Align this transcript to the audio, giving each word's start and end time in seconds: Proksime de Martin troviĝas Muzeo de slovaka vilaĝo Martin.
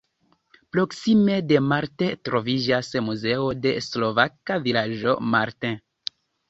Proksime 0.75 1.35
de 1.51 1.59
Martin 1.73 2.17
troviĝas 2.29 2.91
Muzeo 3.11 3.55
de 3.67 3.77
slovaka 3.93 4.63
vilaĝo 4.67 5.19
Martin. 5.37 5.83